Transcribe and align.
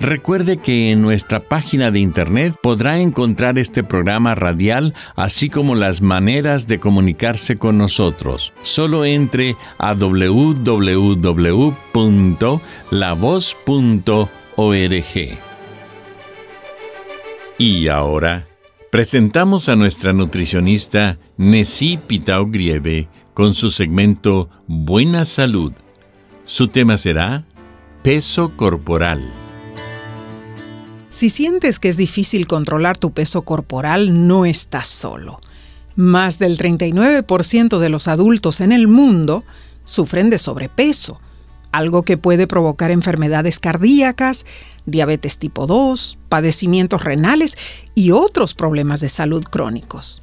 Recuerde 0.00 0.58
que 0.58 0.90
en 0.90 1.02
nuestra 1.02 1.40
página 1.40 1.90
de 1.90 1.98
internet 1.98 2.54
podrá 2.62 3.00
encontrar 3.00 3.58
este 3.58 3.82
programa 3.82 4.36
radial, 4.36 4.94
así 5.16 5.48
como 5.48 5.74
las 5.74 6.02
maneras 6.02 6.68
de 6.68 6.78
comunicarse 6.78 7.56
con 7.56 7.78
nosotros. 7.78 8.52
Solo 8.62 9.04
entre 9.04 9.56
a 9.78 9.94
www.lavoz.org. 9.94 10.98
Y 17.58 17.88
ahora 17.88 18.46
presentamos 18.92 19.68
a 19.68 19.74
nuestra 19.74 20.12
nutricionista 20.12 21.18
Nessie 21.36 21.98
Pitao 21.98 22.46
Grieve 22.46 23.08
con 23.34 23.52
su 23.52 23.72
segmento 23.72 24.48
Buena 24.68 25.24
Salud. 25.24 25.72
Su 26.44 26.68
tema 26.68 26.96
será 26.98 27.44
Peso 28.02 28.56
Corporal. 28.56 29.47
Si 31.10 31.30
sientes 31.30 31.78
que 31.78 31.88
es 31.88 31.96
difícil 31.96 32.46
controlar 32.46 32.98
tu 32.98 33.12
peso 33.12 33.42
corporal, 33.42 34.26
no 34.26 34.44
estás 34.44 34.86
solo. 34.86 35.40
Más 35.96 36.38
del 36.38 36.58
39% 36.58 37.78
de 37.78 37.88
los 37.88 38.08
adultos 38.08 38.60
en 38.60 38.72
el 38.72 38.88
mundo 38.88 39.42
sufren 39.84 40.28
de 40.28 40.38
sobrepeso, 40.38 41.18
algo 41.72 42.02
que 42.02 42.18
puede 42.18 42.46
provocar 42.46 42.90
enfermedades 42.90 43.58
cardíacas, 43.58 44.44
diabetes 44.84 45.38
tipo 45.38 45.66
2, 45.66 46.18
padecimientos 46.28 47.02
renales 47.02 47.56
y 47.94 48.10
otros 48.10 48.54
problemas 48.54 49.00
de 49.00 49.08
salud 49.08 49.44
crónicos 49.44 50.22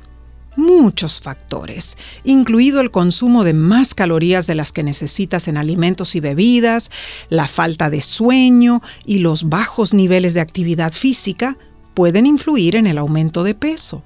muchos 0.56 1.22
factores, 1.22 1.98
incluido 2.23 2.81
el 2.81 2.92
consumo 2.92 3.44
de 3.44 3.53
más 3.53 3.94
calorías 3.94 4.48
de 4.48 4.56
las 4.56 4.72
que 4.72 4.84
necesitas 4.84 5.48
en 5.48 5.58
alimentos 5.58 6.16
y 6.16 6.20
bebidas, 6.20 6.89
la 7.30 7.48
falta 7.48 7.89
de 7.89 8.02
sueño 8.02 8.81
y 9.06 9.20
los 9.20 9.50
bajos 9.50 9.94
niveles 9.94 10.33
de 10.33 10.42
actividad 10.42 10.94
física 10.94 11.58
pueden 11.94 12.26
influir 12.26 12.76
en 12.76 12.88
el 12.88 12.98
aumento 12.98 13.44
de 13.44 13.56
peso. 13.56 14.03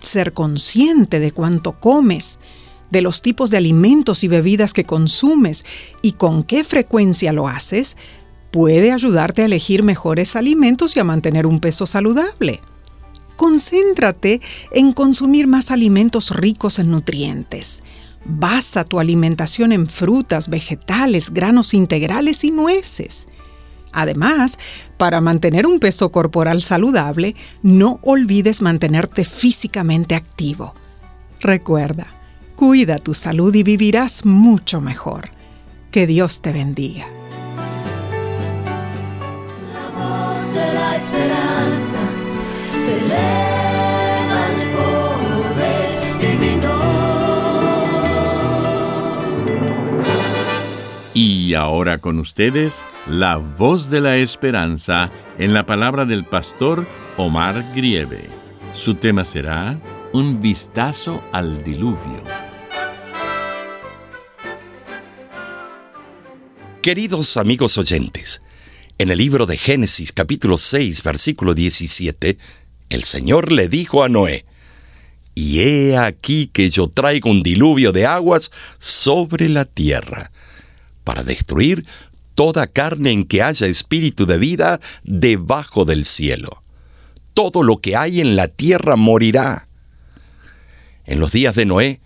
Ser 0.00 0.32
consciente 0.32 1.20
de 1.20 1.32
cuánto 1.32 1.72
comes, 1.72 2.40
de 2.90 3.00
los 3.00 3.22
tipos 3.22 3.50
de 3.50 3.56
alimentos 3.56 4.22
y 4.22 4.28
bebidas 4.28 4.74
que 4.74 4.84
consumes 4.84 5.64
y 6.02 6.12
con 6.12 6.44
qué 6.44 6.62
frecuencia 6.62 7.32
lo 7.32 7.48
haces, 7.48 7.96
puede 8.50 8.92
ayudarte 8.92 9.42
a 9.42 9.46
elegir 9.46 9.82
mejores 9.82 10.36
alimentos 10.36 10.94
y 10.96 11.00
a 11.00 11.04
mantener 11.04 11.46
un 11.46 11.58
peso 11.58 11.86
saludable. 11.86 12.60
Concéntrate 13.36 14.40
en 14.72 14.92
consumir 14.92 15.46
más 15.46 15.70
alimentos 15.70 16.30
ricos 16.30 16.78
en 16.78 16.90
nutrientes. 16.90 17.82
Basa 18.24 18.84
tu 18.84 19.00
alimentación 19.00 19.72
en 19.72 19.88
frutas, 19.88 20.48
vegetales, 20.48 21.30
granos 21.30 21.74
integrales 21.74 22.44
y 22.44 22.50
nueces. 22.50 23.28
Además, 23.92 24.58
para 24.96 25.20
mantener 25.20 25.66
un 25.66 25.78
peso 25.78 26.10
corporal 26.12 26.62
saludable, 26.62 27.34
no 27.62 27.98
olvides 28.02 28.62
mantenerte 28.62 29.24
físicamente 29.24 30.14
activo. 30.14 30.74
Recuerda, 31.40 32.06
cuida 32.56 32.96
tu 32.96 33.12
salud 33.12 33.54
y 33.54 33.62
vivirás 33.62 34.24
mucho 34.24 34.80
mejor. 34.80 35.30
Que 35.90 36.06
Dios 36.06 36.40
te 36.40 36.52
bendiga. 36.52 37.06
La 39.74 39.90
voz 39.90 40.54
de 40.54 40.72
la 40.72 40.96
esperanza 40.96 42.11
y 51.52 51.54
ahora 51.54 51.98
con 51.98 52.18
ustedes, 52.18 52.82
la 53.06 53.36
voz 53.36 53.90
de 53.90 54.00
la 54.00 54.16
esperanza 54.16 55.12
en 55.38 55.52
la 55.52 55.66
palabra 55.66 56.04
del 56.04 56.24
pastor 56.24 56.86
Omar 57.16 57.72
Grieve. 57.74 58.28
Su 58.74 58.94
tema 58.94 59.24
será 59.24 59.78
Un 60.12 60.40
vistazo 60.40 61.22
al 61.30 61.62
diluvio. 61.62 62.22
Queridos 66.80 67.36
amigos 67.36 67.76
oyentes, 67.78 68.42
en 68.98 69.10
el 69.10 69.18
libro 69.18 69.46
de 69.46 69.56
Génesis 69.56 70.12
capítulo 70.12 70.58
6 70.58 71.02
versículo 71.02 71.54
17, 71.54 72.38
el 72.92 73.04
Señor 73.04 73.52
le 73.52 73.68
dijo 73.68 74.04
a 74.04 74.08
Noé, 74.08 74.44
Y 75.34 75.60
he 75.60 75.96
aquí 75.96 76.48
que 76.48 76.70
yo 76.70 76.88
traigo 76.88 77.30
un 77.30 77.42
diluvio 77.42 77.92
de 77.92 78.06
aguas 78.06 78.50
sobre 78.78 79.48
la 79.48 79.64
tierra, 79.64 80.30
para 81.04 81.24
destruir 81.24 81.86
toda 82.34 82.66
carne 82.66 83.12
en 83.12 83.24
que 83.24 83.42
haya 83.42 83.66
espíritu 83.66 84.26
de 84.26 84.38
vida 84.38 84.80
debajo 85.04 85.84
del 85.84 86.04
cielo. 86.04 86.62
Todo 87.34 87.62
lo 87.62 87.78
que 87.78 87.96
hay 87.96 88.20
en 88.20 88.36
la 88.36 88.48
tierra 88.48 88.96
morirá. 88.96 89.68
En 91.04 91.18
los 91.18 91.32
días 91.32 91.54
de 91.54 91.64
Noé, 91.64 92.00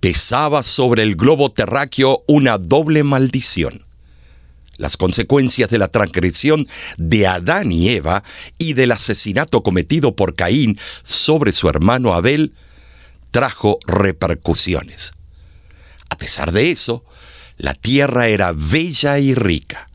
pesaba 0.00 0.62
sobre 0.62 1.02
el 1.02 1.16
globo 1.16 1.52
terráqueo 1.52 2.24
una 2.26 2.58
doble 2.58 3.04
maldición 3.04 3.84
las 4.76 4.96
consecuencias 4.96 5.70
de 5.70 5.78
la 5.78 5.88
transgresión 5.88 6.66
de 6.96 7.26
Adán 7.26 7.72
y 7.72 7.90
Eva 7.90 8.22
y 8.58 8.74
del 8.74 8.92
asesinato 8.92 9.62
cometido 9.62 10.16
por 10.16 10.34
Caín 10.34 10.78
sobre 11.02 11.52
su 11.52 11.68
hermano 11.68 12.12
Abel 12.12 12.54
trajo 13.30 13.78
repercusiones. 13.86 15.12
A 16.08 16.16
pesar 16.16 16.52
de 16.52 16.70
eso, 16.70 17.04
la 17.56 17.74
tierra 17.74 18.28
era 18.28 18.52
bella 18.54 19.18
y 19.18 19.34
rica. 19.34 19.88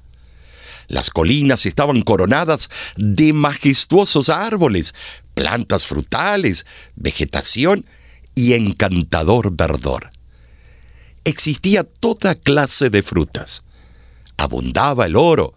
Las 0.87 1.09
colinas 1.11 1.65
estaban 1.65 2.01
coronadas 2.01 2.69
de 2.97 3.31
majestuosos 3.33 4.29
árboles, 4.29 4.95
plantas 5.35 5.85
frutales, 5.85 6.65
vegetación 6.95 7.85
y 8.33 8.53
encantador 8.53 9.55
verdor. 9.55 10.09
Existía 11.25 11.83
toda 11.83 12.35
clase 12.35 12.89
de 12.89 13.03
frutas 13.03 13.63
abundaba 14.39 15.05
el 15.05 15.15
oro, 15.15 15.53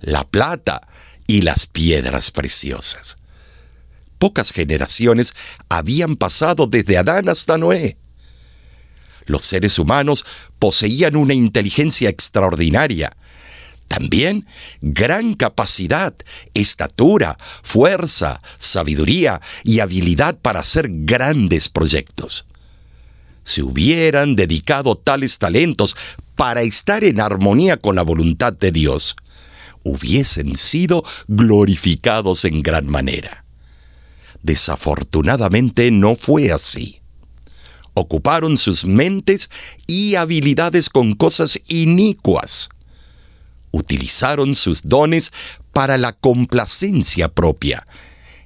la 0.00 0.24
plata 0.24 0.86
y 1.26 1.42
las 1.42 1.66
piedras 1.66 2.30
preciosas. 2.30 3.18
Pocas 4.18 4.52
generaciones 4.52 5.34
habían 5.68 6.16
pasado 6.16 6.66
desde 6.66 6.98
Adán 6.98 7.28
hasta 7.28 7.56
Noé. 7.56 7.96
Los 9.26 9.42
seres 9.42 9.78
humanos 9.78 10.24
poseían 10.58 11.16
una 11.16 11.34
inteligencia 11.34 12.08
extraordinaria, 12.08 13.16
también 13.86 14.46
gran 14.80 15.34
capacidad, 15.34 16.14
estatura, 16.54 17.38
fuerza, 17.62 18.42
sabiduría 18.58 19.40
y 19.64 19.80
habilidad 19.80 20.36
para 20.38 20.60
hacer 20.60 20.88
grandes 20.90 21.68
proyectos. 21.68 22.44
Si 23.44 23.62
hubieran 23.62 24.36
dedicado 24.36 24.96
tales 24.96 25.38
talentos 25.38 25.96
para 26.38 26.62
estar 26.62 27.02
en 27.02 27.20
armonía 27.20 27.78
con 27.78 27.96
la 27.96 28.02
voluntad 28.02 28.52
de 28.52 28.70
Dios, 28.70 29.16
hubiesen 29.82 30.54
sido 30.54 31.02
glorificados 31.26 32.44
en 32.44 32.62
gran 32.62 32.86
manera. 32.86 33.44
Desafortunadamente 34.44 35.90
no 35.90 36.14
fue 36.14 36.52
así. 36.52 37.00
Ocuparon 37.92 38.56
sus 38.56 38.84
mentes 38.84 39.50
y 39.88 40.14
habilidades 40.14 40.90
con 40.90 41.16
cosas 41.16 41.60
inicuas. 41.66 42.68
Utilizaron 43.72 44.54
sus 44.54 44.82
dones 44.84 45.32
para 45.72 45.98
la 45.98 46.12
complacencia 46.12 47.28
propia 47.28 47.84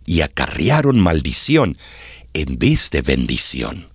y 0.06 0.22
acarrearon 0.22 0.98
maldición 0.98 1.76
en 2.32 2.58
vez 2.58 2.90
de 2.90 3.02
bendición 3.02 3.91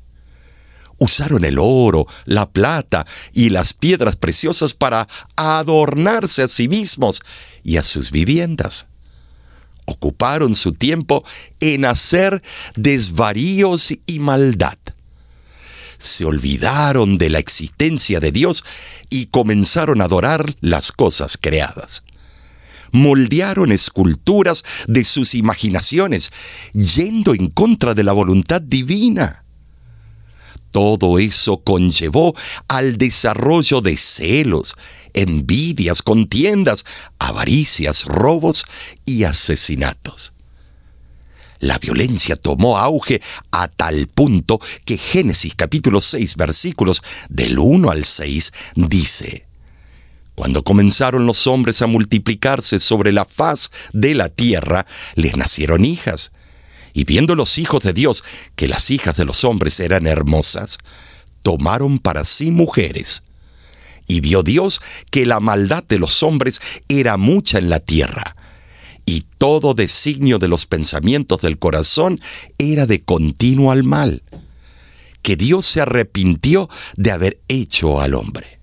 Usaron 0.99 1.45
el 1.45 1.57
oro, 1.59 2.07
la 2.25 2.49
plata 2.49 3.05
y 3.33 3.49
las 3.49 3.73
piedras 3.73 4.15
preciosas 4.15 4.73
para 4.73 5.07
adornarse 5.35 6.41
a 6.43 6.47
sí 6.47 6.67
mismos 6.67 7.21
y 7.63 7.77
a 7.77 7.83
sus 7.83 8.11
viviendas. 8.11 8.87
Ocuparon 9.85 10.55
su 10.55 10.73
tiempo 10.73 11.23
en 11.59 11.85
hacer 11.85 12.41
desvaríos 12.75 13.93
y 14.05 14.19
maldad. 14.19 14.77
Se 15.99 16.25
olvidaron 16.25 17.17
de 17.17 17.29
la 17.29 17.39
existencia 17.39 18.19
de 18.19 18.31
Dios 18.31 18.63
y 19.09 19.27
comenzaron 19.27 20.01
a 20.01 20.05
adorar 20.05 20.55
las 20.61 20.91
cosas 20.91 21.37
creadas 21.39 22.03
moldearon 22.91 23.71
esculturas 23.71 24.63
de 24.87 25.03
sus 25.03 25.35
imaginaciones, 25.35 26.31
yendo 26.73 27.33
en 27.33 27.49
contra 27.49 27.93
de 27.93 28.03
la 28.03 28.13
voluntad 28.13 28.61
divina. 28.61 29.43
Todo 30.71 31.17
eso 31.17 31.57
conllevó 31.57 32.35
al 32.67 32.97
desarrollo 32.97 33.81
de 33.81 33.97
celos, 33.97 34.75
envidias, 35.13 36.01
contiendas, 36.01 36.85
avaricias, 37.19 38.05
robos 38.05 38.65
y 39.05 39.23
asesinatos. 39.23 40.33
La 41.59 41.79
violencia 41.79 42.35
tomó 42.35 42.77
auge 42.77 43.21
a 43.49 43.67
tal 43.67 44.07
punto 44.07 44.59
que 44.85 44.97
Génesis 44.97 45.55
capítulo 45.55 46.01
6 46.01 46.35
versículos 46.35 47.01
del 47.29 47.57
1 47.57 47.89
al 47.89 48.05
6 48.05 48.53
dice, 48.75 49.45
Cuando 50.35 50.63
comenzaron 50.63 51.25
los 51.25 51.47
hombres 51.47 51.81
a 51.81 51.87
multiplicarse 51.87 52.79
sobre 52.79 53.11
la 53.11 53.25
faz 53.25 53.71
de 53.91 54.13
la 54.13 54.29
tierra, 54.29 54.85
les 55.15 55.35
nacieron 55.35 55.83
hijas 55.83 56.31
y 56.97 57.03
viendo 57.03 57.35
los 57.35 57.59
hijos 57.59 57.83
de 57.83 57.93
Dios 57.93 58.23
que 58.55 58.67
las 58.67 58.89
hijas 58.89 59.15
de 59.17 59.23
los 59.23 59.43
hombres 59.43 59.79
eran 59.79 60.07
hermosas, 60.07 60.79
tomaron 61.43 61.99
para 61.99 62.23
sí 62.23 62.49
mujeres. 62.49 63.21
Y 64.07 64.19
vio 64.19 64.41
Dios 64.41 64.81
que 65.11 65.27
la 65.27 65.39
maldad 65.39 65.83
de 65.83 65.99
los 65.99 66.23
hombres 66.23 66.59
era 66.87 67.17
mucha 67.17 67.59
en 67.59 67.69
la 67.69 67.79
tierra, 67.79 68.35
y 69.05 69.25
todo 69.37 69.75
designio 69.75 70.39
de 70.39 70.47
los 70.47 70.65
pensamientos 70.65 71.41
del 71.41 71.59
corazón 71.59 72.19
era 72.57 72.87
de 72.87 73.03
continuo 73.03 73.71
al 73.71 73.83
mal, 73.83 74.23
que 75.21 75.35
Dios 75.35 75.67
se 75.67 75.81
arrepintió 75.81 76.67
de 76.95 77.11
haber 77.11 77.39
hecho 77.47 78.01
al 78.01 78.15
hombre. 78.15 78.57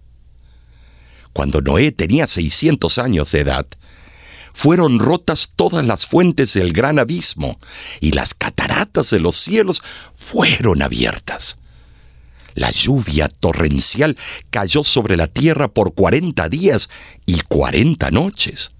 Cuando 1.32 1.60
Noé 1.60 1.92
tenía 1.92 2.26
600 2.26 2.98
años 2.98 3.30
de 3.30 3.42
edad, 3.42 3.66
fueron 4.54 5.00
rotas 5.00 5.50
todas 5.54 5.84
las 5.84 6.06
fuentes 6.06 6.54
del 6.54 6.72
gran 6.72 6.98
abismo 6.98 7.58
y 8.00 8.12
las 8.12 8.32
cataratas 8.32 9.10
de 9.10 9.18
los 9.18 9.34
cielos 9.34 9.82
fueron 10.14 10.80
abiertas. 10.80 11.58
La 12.54 12.70
lluvia 12.70 13.28
torrencial 13.28 14.16
cayó 14.50 14.84
sobre 14.84 15.16
la 15.16 15.26
tierra 15.26 15.68
por 15.68 15.92
cuarenta 15.92 16.48
días 16.48 16.88
y 17.26 17.40
cuarenta 17.40 18.12
noches. 18.12 18.70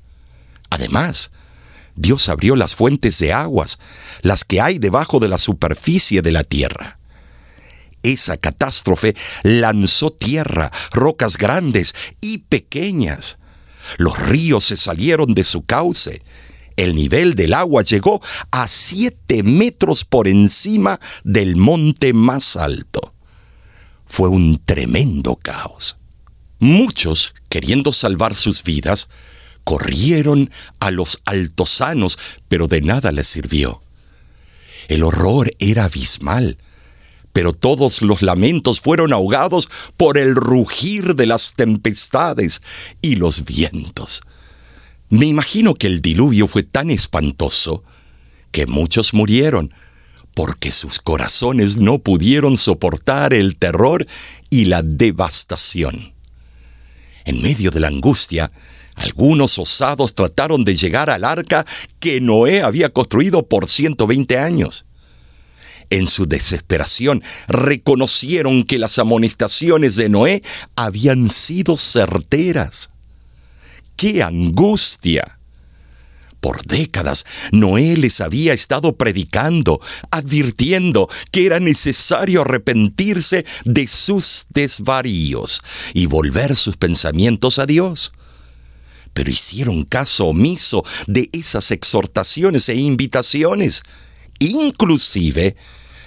Además, 0.70 1.32
Dios 1.96 2.28
abrió 2.28 2.54
las 2.54 2.76
fuentes 2.76 3.18
de 3.18 3.32
aguas, 3.32 3.78
las 4.22 4.44
que 4.44 4.60
hay 4.60 4.78
debajo 4.78 5.18
de 5.18 5.28
la 5.28 5.38
superficie 5.38 6.22
de 6.22 6.32
la 6.32 6.44
tierra. 6.44 6.98
Esa 8.04 8.36
catástrofe 8.36 9.16
lanzó 9.42 10.12
tierra, 10.12 10.70
rocas 10.92 11.36
grandes 11.36 11.94
y 12.20 12.38
pequeñas, 12.38 13.38
los 13.98 14.18
ríos 14.18 14.64
se 14.64 14.76
salieron 14.76 15.34
de 15.34 15.44
su 15.44 15.64
cauce. 15.64 16.20
El 16.76 16.94
nivel 16.96 17.34
del 17.34 17.54
agua 17.54 17.82
llegó 17.82 18.20
a 18.50 18.66
siete 18.68 19.42
metros 19.42 20.04
por 20.04 20.26
encima 20.26 20.98
del 21.22 21.56
monte 21.56 22.12
más 22.12 22.56
alto. 22.56 23.14
Fue 24.06 24.28
un 24.28 24.60
tremendo 24.64 25.36
caos. 25.36 25.98
Muchos, 26.58 27.34
queriendo 27.48 27.92
salvar 27.92 28.34
sus 28.34 28.62
vidas, 28.62 29.08
corrieron 29.64 30.50
a 30.78 30.90
los 30.90 31.20
altosanos, 31.24 32.18
pero 32.48 32.68
de 32.68 32.80
nada 32.80 33.12
les 33.12 33.26
sirvió. 33.26 33.82
El 34.88 35.02
horror 35.02 35.50
era 35.58 35.84
abismal 35.84 36.58
pero 37.34 37.52
todos 37.52 38.00
los 38.00 38.22
lamentos 38.22 38.80
fueron 38.80 39.12
ahogados 39.12 39.68
por 39.96 40.18
el 40.18 40.36
rugir 40.36 41.16
de 41.16 41.26
las 41.26 41.54
tempestades 41.54 42.62
y 43.02 43.16
los 43.16 43.44
vientos. 43.44 44.22
Me 45.10 45.26
imagino 45.26 45.74
que 45.74 45.88
el 45.88 46.00
diluvio 46.00 46.46
fue 46.46 46.62
tan 46.62 46.92
espantoso 46.92 47.82
que 48.52 48.66
muchos 48.66 49.14
murieron, 49.14 49.74
porque 50.32 50.70
sus 50.70 51.00
corazones 51.00 51.76
no 51.76 51.98
pudieron 51.98 52.56
soportar 52.56 53.34
el 53.34 53.58
terror 53.58 54.06
y 54.48 54.66
la 54.66 54.82
devastación. 54.82 56.14
En 57.24 57.42
medio 57.42 57.72
de 57.72 57.80
la 57.80 57.88
angustia, 57.88 58.52
algunos 58.94 59.58
osados 59.58 60.14
trataron 60.14 60.62
de 60.62 60.76
llegar 60.76 61.10
al 61.10 61.24
arca 61.24 61.66
que 61.98 62.20
Noé 62.20 62.62
había 62.62 62.90
construido 62.90 63.44
por 63.48 63.68
120 63.68 64.38
años. 64.38 64.84
En 65.90 66.06
su 66.06 66.26
desesperación 66.26 67.22
reconocieron 67.48 68.64
que 68.64 68.78
las 68.78 68.98
amonestaciones 68.98 69.96
de 69.96 70.08
Noé 70.08 70.42
habían 70.76 71.28
sido 71.28 71.76
certeras. 71.76 72.90
¡Qué 73.96 74.22
angustia! 74.22 75.38
Por 76.44 76.62
décadas, 76.66 77.24
Noé 77.52 77.96
les 77.96 78.20
había 78.20 78.52
estado 78.52 78.96
predicando, 78.96 79.80
advirtiendo 80.10 81.08
que 81.30 81.46
era 81.46 81.58
necesario 81.58 82.42
arrepentirse 82.42 83.46
de 83.64 83.88
sus 83.88 84.44
desvaríos 84.50 85.62
y 85.94 86.04
volver 86.04 86.54
sus 86.54 86.76
pensamientos 86.76 87.58
a 87.58 87.64
Dios. 87.64 88.12
Pero 89.14 89.30
hicieron 89.30 89.84
caso 89.84 90.26
omiso 90.26 90.84
de 91.06 91.30
esas 91.32 91.70
exhortaciones 91.70 92.68
e 92.68 92.74
invitaciones 92.74 93.82
Inclusive, 94.44 95.56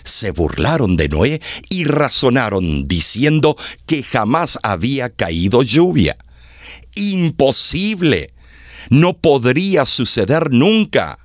se 0.04 0.30
burlaron 0.30 0.96
de 0.96 1.10
Noé 1.10 1.42
y 1.70 1.86
razonaron 1.86 2.88
diciendo 2.88 3.58
que 3.88 4.04
jamás 4.04 4.60
había 4.62 5.10
caído 5.10 5.64
lluvia. 5.64 6.16
Imposible. 6.94 8.34
No 8.92 9.18
podría 9.18 9.88
suceder 9.88 10.52
nunca. 10.52 11.18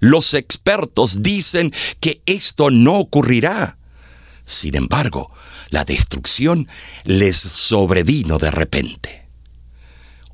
Los 0.00 0.34
expertos 0.34 1.22
dicen 1.22 1.72
que 2.00 2.20
esto 2.26 2.70
no 2.72 2.98
ocurrirá. 2.98 3.78
Sin 4.44 4.76
embargo, 4.76 5.32
la 5.70 5.84
destrucción 5.84 6.68
les 7.04 7.36
sobrevino 7.36 8.38
de 8.38 8.50
repente. 8.50 9.28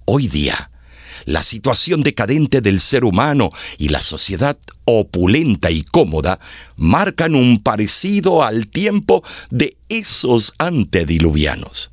Hoy 0.06 0.28
día, 0.28 0.70
la 1.24 1.42
situación 1.42 2.02
decadente 2.02 2.60
del 2.60 2.80
ser 2.80 3.04
humano 3.04 3.50
y 3.78 3.88
la 3.88 4.00
sociedad 4.00 4.58
opulenta 4.84 5.70
y 5.70 5.82
cómoda 5.82 6.40
marcan 6.76 7.34
un 7.34 7.62
parecido 7.62 8.42
al 8.42 8.68
tiempo 8.68 9.22
de 9.50 9.76
esos 9.88 10.54
antediluvianos. 10.58 11.90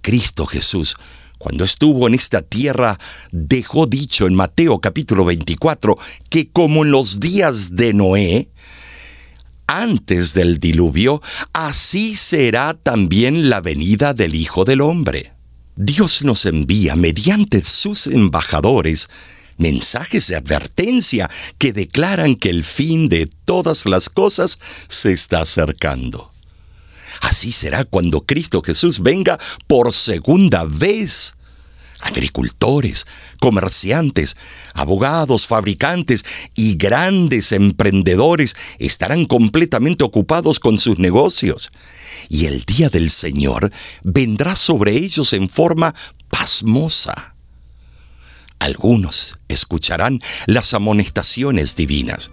Cristo 0.00 0.46
Jesús, 0.46 0.96
cuando 1.38 1.64
estuvo 1.64 2.06
en 2.08 2.14
esta 2.14 2.42
tierra, 2.42 2.98
dejó 3.30 3.86
dicho 3.86 4.26
en 4.26 4.34
Mateo 4.34 4.80
capítulo 4.80 5.24
24 5.24 5.96
que 6.30 6.48
como 6.48 6.84
en 6.84 6.90
los 6.90 7.20
días 7.20 7.74
de 7.76 7.92
Noé, 7.92 8.48
antes 9.66 10.34
del 10.34 10.58
diluvio, 10.58 11.22
así 11.52 12.16
será 12.16 12.74
también 12.74 13.48
la 13.50 13.60
venida 13.60 14.14
del 14.14 14.34
Hijo 14.34 14.64
del 14.64 14.80
Hombre. 14.80 15.33
Dios 15.76 16.22
nos 16.22 16.46
envía 16.46 16.94
mediante 16.94 17.64
sus 17.64 18.06
embajadores 18.06 19.08
mensajes 19.56 20.28
de 20.28 20.36
advertencia 20.36 21.30
que 21.58 21.72
declaran 21.72 22.34
que 22.36 22.50
el 22.50 22.64
fin 22.64 23.08
de 23.08 23.30
todas 23.44 23.86
las 23.86 24.08
cosas 24.08 24.58
se 24.88 25.12
está 25.12 25.42
acercando. 25.42 26.32
Así 27.20 27.52
será 27.52 27.84
cuando 27.84 28.22
Cristo 28.22 28.62
Jesús 28.62 29.00
venga 29.00 29.38
por 29.66 29.92
segunda 29.92 30.64
vez. 30.64 31.34
Agricultores, 32.04 33.06
comerciantes, 33.40 34.36
abogados, 34.74 35.46
fabricantes 35.46 36.24
y 36.54 36.76
grandes 36.76 37.52
emprendedores 37.52 38.56
estarán 38.78 39.24
completamente 39.26 40.04
ocupados 40.04 40.60
con 40.60 40.78
sus 40.78 40.98
negocios. 40.98 41.72
Y 42.28 42.46
el 42.46 42.62
día 42.64 42.88
del 42.88 43.10
Señor 43.10 43.72
vendrá 44.02 44.54
sobre 44.54 44.92
ellos 44.92 45.32
en 45.32 45.48
forma 45.48 45.94
pasmosa 46.30 47.34
algunos 48.64 49.36
escucharán 49.48 50.20
las 50.46 50.72
amonestaciones 50.72 51.76
divinas, 51.76 52.30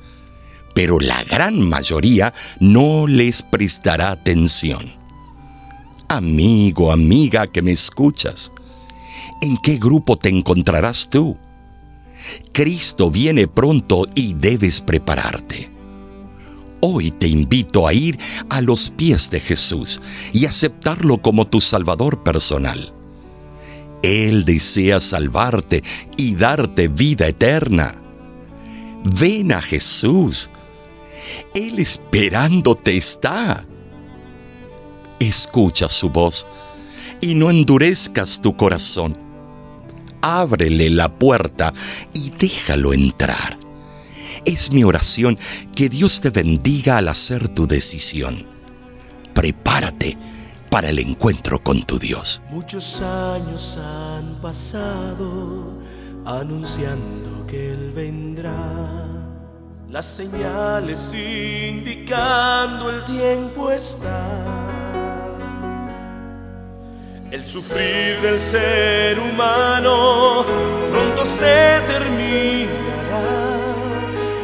pero 0.73 0.99
la 1.01 1.23
gran 1.25 1.59
mayoría 1.59 2.33
no 2.61 3.05
les 3.05 3.43
prestará 3.43 4.11
atención. 4.11 4.95
Amigo, 6.07 6.93
amiga 6.93 7.47
que 7.47 7.61
me 7.61 7.73
escuchas, 7.73 8.51
¿en 9.41 9.57
qué 9.57 9.77
grupo 9.77 10.17
te 10.17 10.29
encontrarás 10.29 11.09
tú? 11.09 11.37
Cristo 12.51 13.09
viene 13.09 13.47
pronto 13.47 14.05
y 14.15 14.33
debes 14.33 14.81
prepararte. 14.81 15.69
Hoy 16.81 17.11
te 17.11 17.27
invito 17.27 17.87
a 17.87 17.93
ir 17.93 18.17
a 18.49 18.61
los 18.61 18.89
pies 18.89 19.29
de 19.29 19.39
Jesús 19.39 20.01
y 20.33 20.45
aceptarlo 20.45 21.21
como 21.21 21.47
tu 21.47 21.61
Salvador 21.61 22.23
personal. 22.23 22.93
Él 24.01 24.45
desea 24.45 24.99
salvarte 24.99 25.83
y 26.17 26.35
darte 26.35 26.87
vida 26.87 27.27
eterna. 27.27 28.01
Ven 29.03 29.51
a 29.51 29.61
Jesús. 29.61 30.49
Él 31.53 31.77
esperándote 31.79 32.97
está. 32.97 33.65
Escucha 35.19 35.87
su 35.87 36.09
voz 36.09 36.47
y 37.19 37.35
no 37.35 37.49
endurezcas 37.49 38.41
tu 38.41 38.55
corazón. 38.55 39.17
Ábrele 40.21 40.89
la 40.89 41.11
puerta 41.11 41.73
y 42.13 42.29
déjalo 42.29 42.93
entrar. 42.93 43.57
Es 44.45 44.71
mi 44.71 44.83
oración 44.83 45.37
que 45.75 45.89
Dios 45.89 46.21
te 46.21 46.29
bendiga 46.29 46.97
al 46.97 47.07
hacer 47.07 47.49
tu 47.49 47.67
decisión. 47.67 48.47
Prepárate 49.33 50.17
para 50.69 50.89
el 50.89 50.99
encuentro 50.99 51.61
con 51.61 51.83
tu 51.83 51.99
Dios. 51.99 52.41
Muchos 52.49 53.01
años 53.01 53.77
han 53.77 54.41
pasado 54.41 55.79
anunciando 56.25 57.45
que 57.45 57.73
Él 57.73 57.91
vendrá. 57.91 59.07
Las 59.89 60.05
señales 60.05 61.13
indicando 61.13 62.89
el 62.89 63.03
tiempo 63.03 63.69
está. 63.71 64.90
El 67.31 67.45
sufrir 67.45 68.19
del 68.21 68.41
ser 68.41 69.17
humano 69.17 70.43
pronto 70.91 71.23
se 71.23 71.79
terminará 71.87 73.21